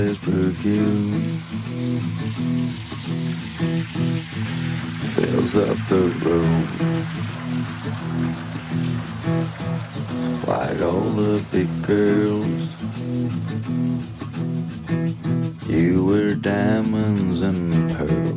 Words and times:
perfume 0.00 1.12
fills 5.14 5.54
up 5.56 5.76
the 5.88 6.08
room. 6.24 6.60
Like 10.46 10.80
all 10.80 11.10
the 11.20 11.44
big 11.52 11.68
girls, 11.82 12.68
you 15.68 16.06
wear 16.06 16.34
diamonds 16.34 17.42
and 17.42 17.90
pearls. 17.94 18.29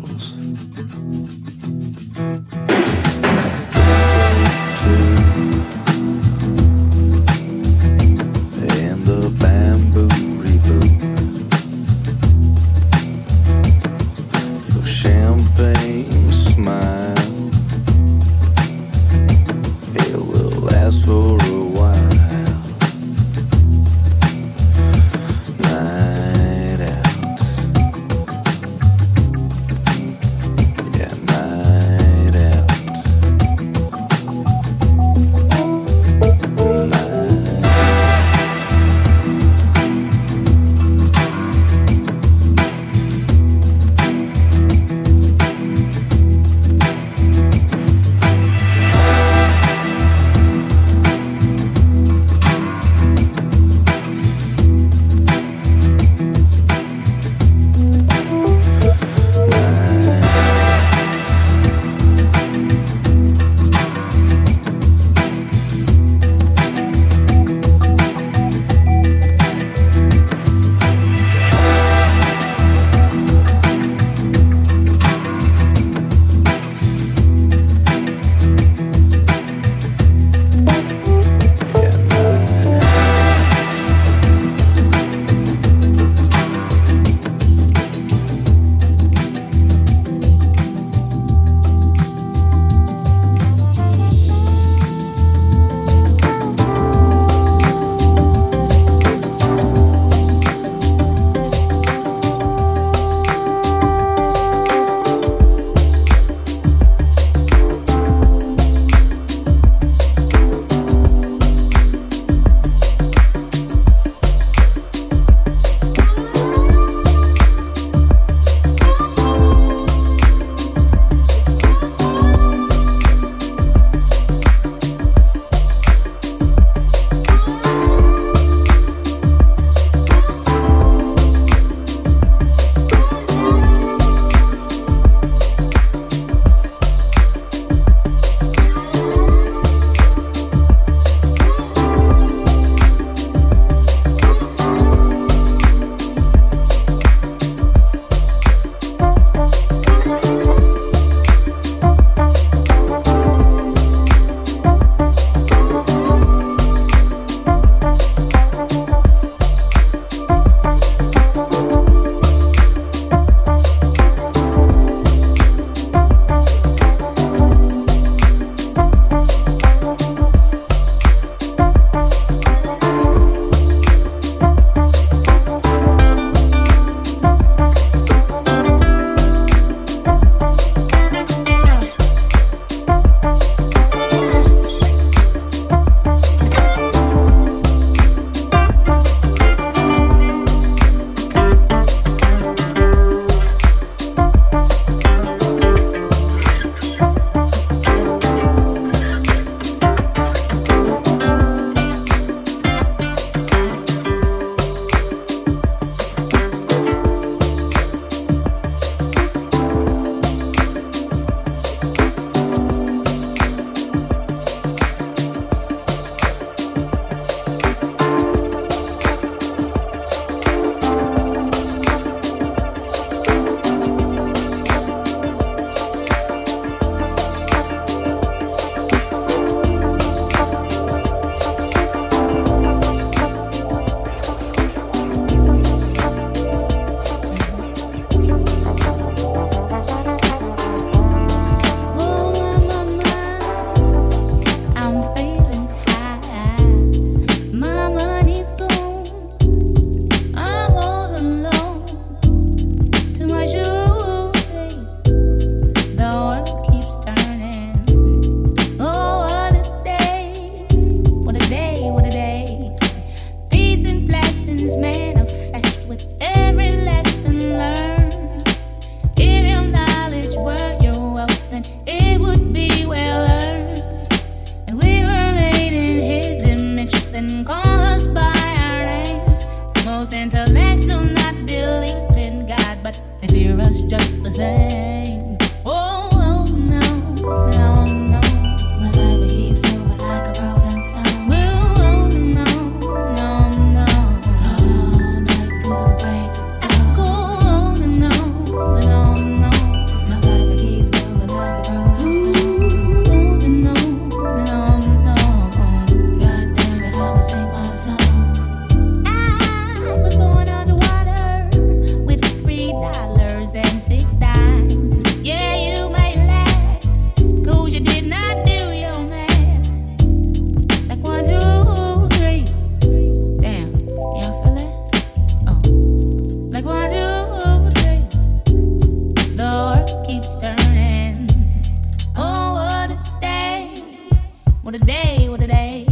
What 334.74 334.82
a 334.82 334.86
day, 334.86 335.30
what 335.30 335.40
a 335.44 335.46
day. 335.46 335.86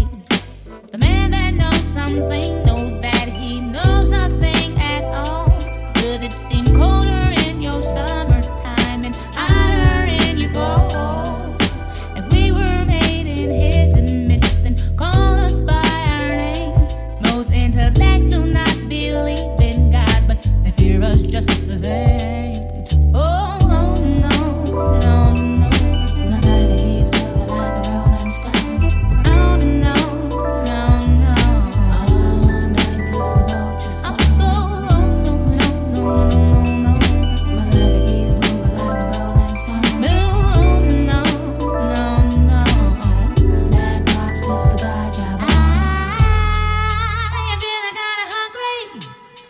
The 0.92 0.98
man 0.98 1.30
that 1.30 1.54
knows 1.54 1.84
something. 1.84 2.61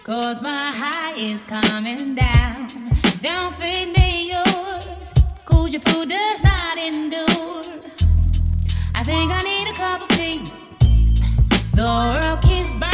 Cause 0.03 0.41
my 0.41 0.71
high 0.73 1.13
is 1.13 1.43
coming 1.43 2.15
down. 2.15 2.67
Don't 3.21 3.53
feed 3.53 3.93
me 3.95 4.31
yours. 4.31 5.13
Cause 5.45 5.73
your 5.73 5.81
food 5.83 6.09
does 6.09 6.43
not 6.43 6.77
endure. 6.79 7.61
I 8.95 9.03
think 9.03 9.31
I 9.31 9.43
need 9.43 9.67
a 9.69 9.73
cup 9.73 10.01
of 10.01 10.09
tea. 10.17 10.43
The 11.75 11.83
world 11.83 12.41
keeps 12.41 12.73
burning. 12.73 12.90